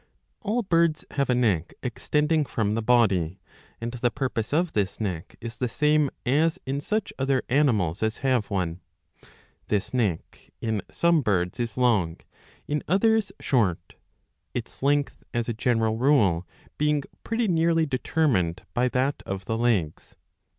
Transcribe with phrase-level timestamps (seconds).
[0.41, 3.39] All birds have a neck extending from the body;
[3.79, 8.17] and the purpose of this neck is the same as in such other animals as
[8.25, 8.81] have one.'
[9.67, 12.17] This neck in some birds is long,
[12.67, 13.93] in others short;
[14.55, 16.47] its length as a general rule
[16.79, 20.15] being pretty nearly determined by that of the legs.